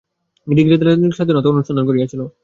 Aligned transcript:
গ্রীকজাতি 0.47 0.83
রাজনৈতিক 0.85 1.17
স্বাধীনতা 1.17 1.51
অনুসন্ধান 1.51 1.85
করিয়াছিল। 1.87 2.21